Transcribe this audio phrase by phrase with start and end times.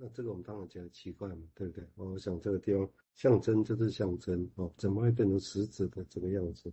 [0.00, 1.84] 那这个我们当然觉得奇怪嘛，对不对？
[1.96, 6.72] 我想这个地方象征就是象征哦，怎么会变成实质的这个样子？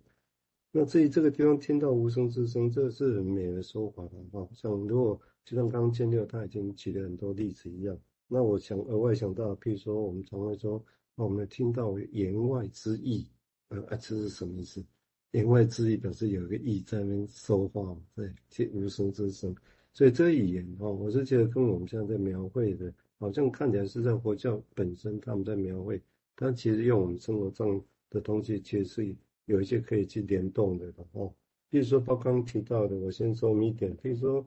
[0.71, 4.47] 那至于这个地方听到无声之声，这是很美的说法的哦。
[4.53, 10.83] 像如果就像刚刚建六他已经举了很多例子一样，那我想额外想到，譬如说我们常会说，
[11.15, 13.27] 我们听到言外之意，
[13.69, 14.85] 呃，这是什么意思？
[15.31, 19.55] 言外之意表示有一个意在那边说话，对，听无声之声。
[19.93, 26.01] 所以这语言哦，我是觉得跟我们现在在描绘的，好像看起来是在佛教本身他们在描绘，
[26.35, 29.15] 但其实用我们生活上的东西，其实是
[29.45, 31.33] 有一些可以去联动的哦。
[31.69, 34.45] 比如说，包刚提到的，我先说明一点，比如说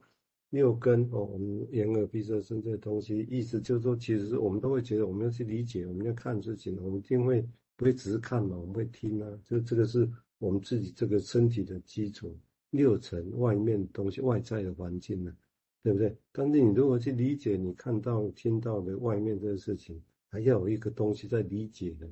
[0.50, 7.46] 六根哦，我们眼耳鼻舌身这些东西，意思就是说，其实我们都会觉得我们要去理解，我们要看事情，我们一定会
[7.77, 10.08] 不会只是看嘛，我们会听啊，就这个是。
[10.41, 12.32] 我们自己这个身体的基础，
[12.70, 15.36] 六层外面东西，外在的环境呢，
[15.82, 16.16] 对不对？
[16.32, 22.09] 但是你如何去理解你看到、听到的外面这个事情，还要有一个东西在理解的。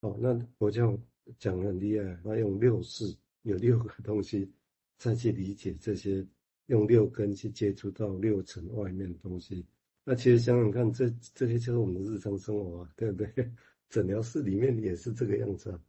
[0.00, 0.98] 哦，那我就
[1.38, 4.50] 讲很厉害，他用六识，有六个东西
[4.98, 6.26] 再去理解这些，
[6.66, 9.64] 用六根去接触到六层外面的东西。
[10.04, 13.50] 那其实想想看，这这些就是我们的日常生活啊，对不对？
[13.88, 15.80] 诊疗室里面也是这个样子啊。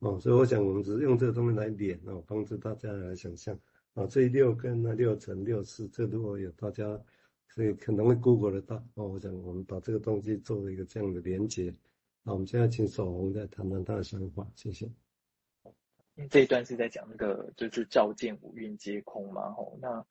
[0.00, 3.58] 哦，所以我想我们只是用这个东西来连哦，帮助大家来想象
[3.96, 6.84] 啊，这六根啊、六层、六识，这如果有大家
[7.48, 9.08] 可以可能会 Google 得到哦。
[9.08, 11.74] 我想我们把这个东西做了一个这样的连接。
[12.22, 14.86] 那我们现在请守红再谈谈他的想法，谢谢。
[16.28, 20.06] 这一段是在讲那个就是照见五蕴皆空嘛，吼，那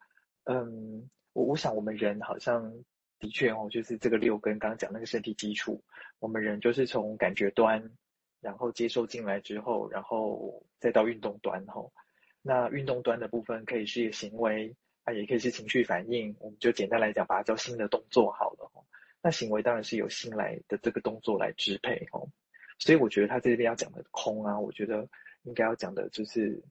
[0.45, 2.73] 嗯，我我想我们人好像
[3.19, 5.83] 的确哦，就是这个六根刚刚讲那个身体基础，
[6.17, 7.91] 我们人就是从感觉端。
[8.41, 11.91] 然后接受进来之后，然后再到运动端吼，
[12.47, 16.35] 那运动端的部分可以是行为啊，也可以是情绪反应。
[16.39, 18.71] 我们就简单来讲，把它叫心的动作好了。
[19.23, 22.29] 那行为当然是由心来的这个动作来支配哦。
[22.77, 25.09] 所以我觉得他这边要讲的空啊，我觉得
[25.41, 26.61] 应该要讲的就是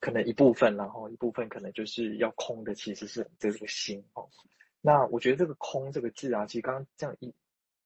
[0.00, 4.28] 可能一部分，然后一部分可能就是要空的，其实是这个心哦。
[4.82, 7.32] 那我觉得这个空这个字啊，其实刚刚这样一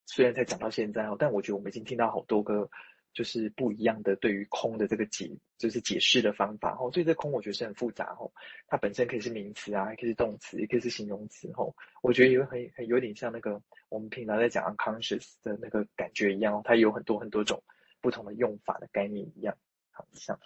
[0.04, 2.68] 虽然才讲到现在哦，但我觉得我们已经听到好多个。
[3.12, 8.32] 就是不一样的对于空的这个解，就是解释的方法吼，所以这空我觉得是很复杂吼，
[8.66, 17.62] 它本身可以是名词啊，也可以是动词，也可以是形容词吼，我觉得有很很有点像那个我们平常在讲 unconscious 的那个感觉一样，它有很多很多种
[18.00, 19.56] 不同的用法的概念一样，
[19.90, 20.38] 好像。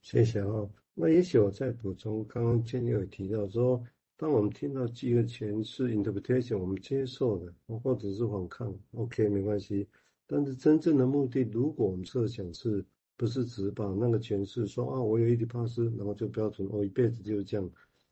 [0.00, 0.70] 谢谢哦。
[0.94, 3.82] 那也许我再补充，刚刚建立有提到说，
[4.16, 7.52] 当我们听到几个诠释 interpretation，我们接受的，
[7.82, 9.88] 或者是反抗，OK，没关系。
[10.32, 12.82] 但是真正的目的，如果我们设想是
[13.18, 17.70] 不是只把那个诠释说啊，我有一体帕斯，然后就标准，我一辈子就是这样，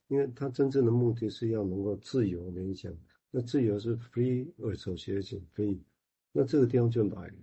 [0.09, 2.93] 因为它真正的目的是要能够自由联想，
[3.31, 5.79] 那自由是 free 二手写成 free，
[6.31, 7.35] 那这个地方就来了。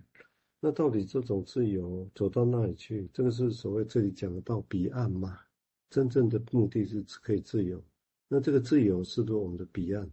[0.59, 3.09] 那到底这种自由走到哪里去？
[3.11, 5.39] 这个是所谓这里讲的到彼岸嘛？
[5.89, 7.83] 真正的目的是可以自由，
[8.27, 10.07] 那这个自由是不是我们的彼岸？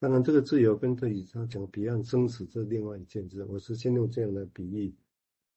[0.00, 3.44] 当然，这个自由跟这以上讲彼岸生死这是另外一件事。
[3.46, 4.94] 我是先用这样来比喻，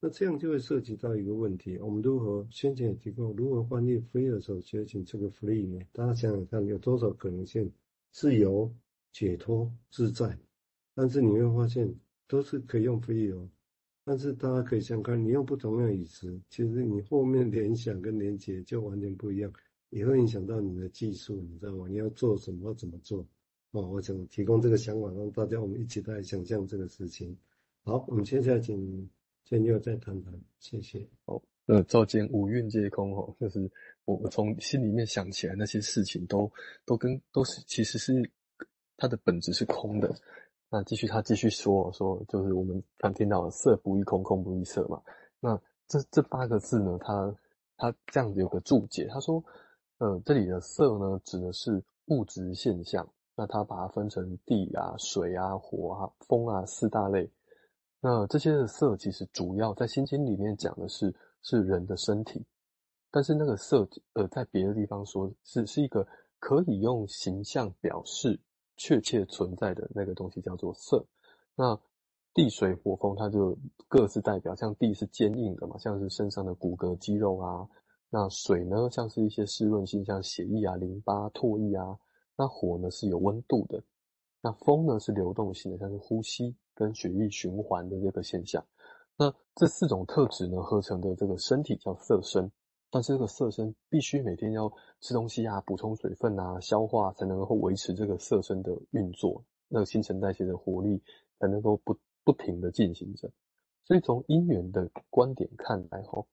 [0.00, 5.80] 那这样就会涉及到一个问题：我们如何先前也提供，如何翻译 free 的时候，觉醒这个 free 呢？
[5.92, 7.70] 大家想想看，有多少可能性？
[8.10, 8.68] 自由、
[9.12, 10.36] 解脱、自在。
[10.92, 11.94] 但是你会发现，
[12.26, 13.48] 都是可以用 free 哦。
[14.04, 19.52] 但是大家可以想看，你用不同样的语词，其实你后面联想跟连接就完全不一样，
[19.90, 21.86] 也会影响到你的技术，你知道吗？
[21.88, 23.24] 你要做什么，怎么做？
[23.72, 27.34] 哦，我想提供这个想法，让大家我们一起来想象这个事情。
[27.84, 29.10] 好，我们接下来请
[29.44, 31.08] 建佑再谈谈，谢谢。
[31.24, 33.70] 哦，呃，照见五蕴皆空，哦，就是
[34.04, 36.50] 我我从心里面想起来那些事情都，
[36.84, 38.30] 都跟都是其实是
[38.98, 40.14] 它的本质是空的。
[40.68, 45.00] 那继续他继续说说，就是我们刚听到色不异空，空不异色嘛。
[45.40, 47.34] 那这这八个字呢，他
[47.78, 49.42] 他这样子有个注解，他说，
[49.96, 53.08] 呃，这里的色呢，指的是物质现象。
[53.34, 57.30] 那它把它分成地啊、水啊、火啊、风啊四大类。
[58.00, 62.44] 那这些的色其实主要在《心经》里面讲的是是人的身体，
[63.10, 66.06] 但是那个色呃在别的地方说是是一个
[66.38, 68.38] 可以用形象表示
[68.76, 71.04] 确切存在的那个东西叫做色。
[71.54, 71.78] 那
[72.34, 73.56] 地水火风它就
[73.88, 77.68] 各自代表，像地是坚硬的嘛，像是身上的骨骼肌肉啊。
[78.10, 81.96] 那水呢，像是一些湿润性，像血液啊、淋巴、唾液啊。
[82.36, 83.82] 那火呢是有温度的，
[84.40, 88.64] 那风呢是流动性的，像是呼吸跟血液循环的这个现象。
[89.16, 92.50] 那这四种特质呢合成的这个身体叫色身，
[92.90, 99.44] 但是这个色身必须每天要吃东西啊，补充水分啊，消化才能够维持这个色身的运作。
[99.68, 101.02] 那个新陈代谢的活力
[101.38, 103.30] 才能够不不停的进行着。
[103.84, 106.26] 所以从因缘的观点看来，吼，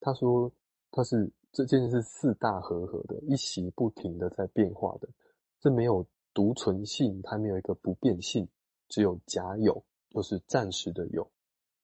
[0.00, 0.50] 他说
[0.90, 5.08] 他是这件事四大和合的，一息不停的在变化的，
[5.60, 8.48] 这没有独存性，它没有一个不变性，
[8.88, 11.28] 只有假有，就是暂时的有，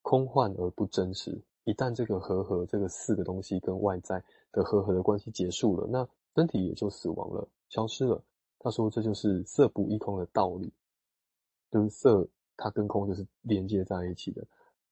[0.02, 1.42] 空幻而不真实。
[1.64, 8.22] 一旦这个和合，这个四个东西跟外在的和合的关系结束了，那身体也就死亡了，消失了。
[8.58, 10.72] 他说这就是色不异空的道理，
[11.70, 14.46] 就是色它跟空就是连接在一起的。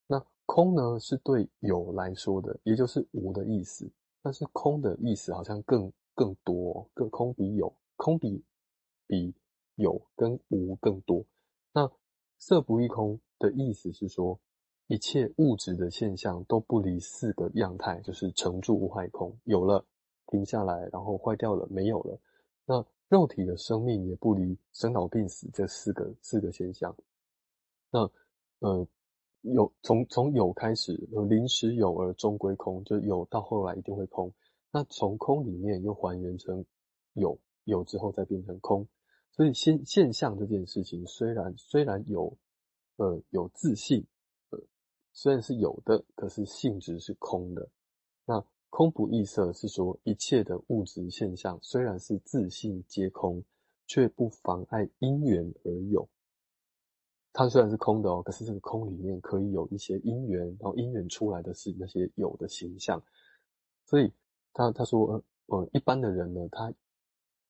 [0.07, 3.91] 那空呢，是对有来说的，也就是无的意思。
[4.23, 8.43] 但是空的意思好像更更多，更空比有，空比
[9.11, 9.35] 比
[9.75, 11.25] 有跟无更多。
[11.73, 11.91] 那
[12.39, 14.39] 色不异空的意思是说，
[14.87, 19.85] 一切物质的现象都不离四个样态，就是成住无坏空，有了
[20.29, 22.21] 停下来，然后坏掉了，没有了。
[22.65, 26.97] 那肉体的生命也不离生老病死这四个四个现象。
[27.91, 28.11] 那
[28.61, 28.87] 呃。
[29.43, 30.93] 有从从有开始，
[31.27, 34.31] 临时有而终归空，就有到后来一定会空。
[34.71, 36.63] 那从空里面又还原成
[37.15, 38.87] 有，有之后再变成空。
[39.41, 42.37] 所以现现象这件事情，虽然虽然有
[42.97, 44.07] 呃有自性，
[44.51, 44.61] 呃
[45.15, 47.67] 虽然是有的，可是性质是空的。
[48.27, 53.43] 那空不异色是说一切的物质现象虽然是自性皆空，
[53.87, 56.07] 却不妨碍因缘而有。
[57.33, 63.03] 它虽然是空的哦，可是这个空里面可以有一些因缘，然后因缘出来的是那些有的形象。
[63.87, 64.13] 所以
[64.53, 66.75] 他他说，呃，一般的人呢，他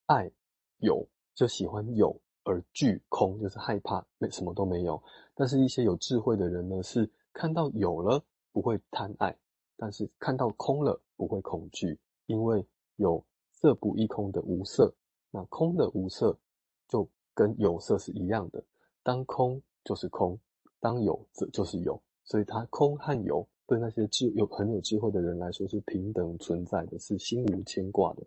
[0.07, 0.31] 爱
[0.79, 1.05] 有
[1.41, 2.15] 就喜欢有
[2.45, 5.03] 而惧空，就是害怕没什么都没有。
[5.35, 8.23] 但是，一些有智慧的人呢，是看到有了
[8.53, 9.35] 不会贪爱，
[9.75, 12.63] 但是看到空了不会恐惧，因为
[12.97, 14.95] 有色不异空的无色，
[15.31, 16.39] 那空的无色
[16.87, 18.63] 就跟有色是一样的。
[19.03, 19.63] 当空。
[19.83, 20.39] 就是空，
[20.79, 28.23] 当有则就是有，所以它空和有对那些智有很有智慧的人来说是平等存在的，是心无牵挂的。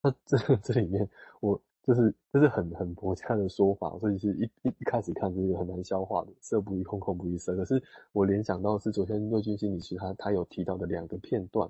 [0.00, 1.10] 那这 这里面，
[1.40, 7.56] 我就是这是很很佛家的说法，所以是一一一开始看是一个很难消化的，色不异空，空不异色。
[7.56, 7.82] 可是
[8.12, 11.68] 我联想到是昨天瑞军心理师他他有提到的两个片段，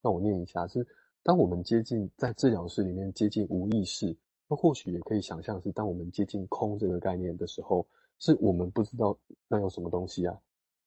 [0.00, 0.86] 那我念一下：是
[1.24, 4.16] 当我们接近在治疗室里面接近无意识，
[4.46, 7.84] 那或许也可以想象是当我们接近空这个概念的时候。
[8.18, 9.14] 是我们不知道
[9.46, 10.34] 那有什么东西啊，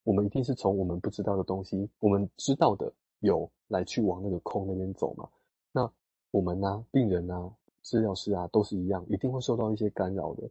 [0.03, 5.29] 我们一定是从我们不知道的东西，我们知道的有来去往那个空那边走嘛。
[5.71, 5.87] 那
[6.31, 7.47] 我们呢、病人啊，
[7.83, 10.49] 治疗师啊，都是一样，一定会受到一些干扰的。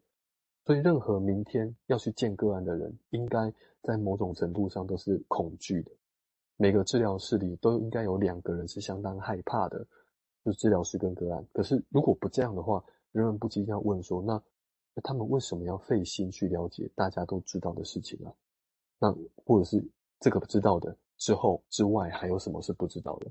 [0.64, 3.52] 所以，任何明天要去见个案的人，应该
[3.82, 5.90] 在某种程度上都是恐惧的。
[6.56, 9.86] 每个治疗室里都应该有两个人是相当害怕的，
[10.44, 11.46] 就是治疗师跟个案。
[11.52, 14.42] 可是，如果不这样的话，人们不禁要问说，那？
[15.04, 18.32] 他们为什么要费心去了解大家都知道的事情呢？
[18.98, 19.16] 那
[19.46, 19.80] 或者是
[20.19, 23.30] 这个不知道的之后之外，还有什么是不知道的？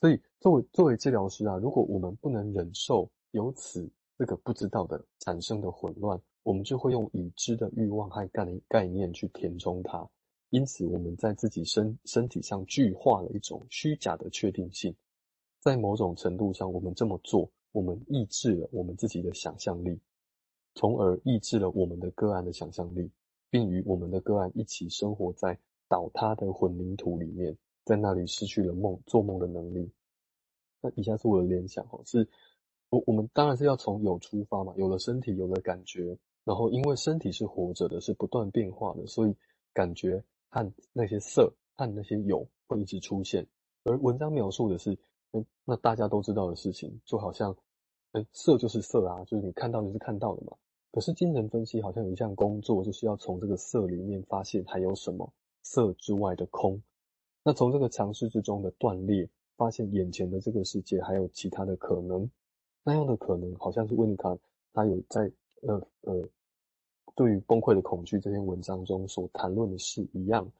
[0.00, 3.86] 所以作为作为治疗师啊，如果我们不能忍受由此
[4.18, 10.08] 这个不知道的产生的混乱，我们就会用已知的欲望和概概念去填充它。
[10.48, 14.96] 因此，我们在自己身身体上具化了一种虚假的确定性。
[15.60, 20.00] 在某种程度上，我们这么做，我们抑制了我们自己的想象力。
[20.74, 23.10] 从而抑制了我们的个案的想象力，
[23.50, 25.58] 并与我们的个案一起生活在
[25.88, 29.90] 倒塌的混凝土里面，在那里失去了梦做梦的能力。
[30.80, 32.26] 那以下是我的联想哦，是
[32.88, 39.34] 我我们当然是要从有出发嘛，有了身体，有了感觉，然后因为身体是活着的，是不断变化的，所以
[39.72, 43.46] 感觉和那些色和那些有会一直出现。
[43.84, 44.96] 而文章描述的是，
[45.32, 47.56] 嗯，那大家都知道的事情，就好像。
[48.12, 50.56] 哎，色就是色啊，就是你看到就是看到的嘛。
[50.90, 55.32] 可是精神分析好像有一项工作，就是要从这个色里面发现还有什么
[55.62, 56.82] 色之外的空。
[57.44, 62.26] 那从这个常识之中的断裂，发现眼前的这个世界还有其他的可能。
[62.82, 64.34] 那样的可能，好像是温尼卡
[64.72, 66.26] 他有在呃呃，
[67.14, 70.50] 对于崩溃的恐惧这篇文章中所谈论的事一样。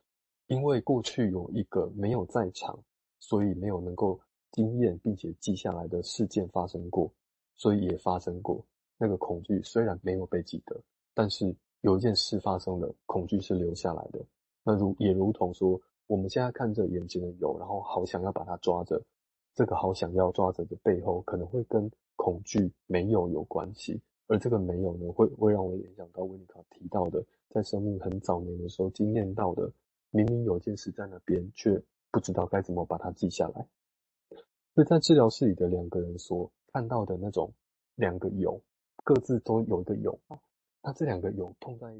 [0.49, 2.79] 因为过去有一个没有在场，
[3.21, 4.21] 所以没有能够
[4.53, 7.11] 经验并且记下来的事件发生过。
[7.57, 8.63] 所以也发生过，
[8.99, 10.79] 那个恐惧虽然没有被记得，
[11.15, 14.21] 但是有一件事发生了，恐惧是留下来的。
[14.63, 15.81] 那如也如同说，
[16.11, 19.01] 我们现在看着眼前的有，然后好想要把它抓着，
[19.55, 24.03] 这个好想要抓着的背后，可能会跟恐惧没有有关系。
[24.27, 29.73] 而这个没有呢，会会让我联想到温尼卡提到的，在生命很早年的时候经验到的，
[30.11, 33.69] 明明有件事在那边，却不知道该怎么把它记下来。
[34.75, 36.51] 所以在治疗室里的两个人所。
[36.73, 37.53] 看到的那种
[37.97, 38.63] 两个有，
[39.03, 40.17] 各自都有一个有，
[40.85, 41.99] 那这两个有碰在一起。